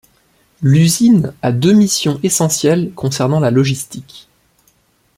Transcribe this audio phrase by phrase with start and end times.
[0.63, 4.27] L'usine a deux missions essentielles concernant la logistique.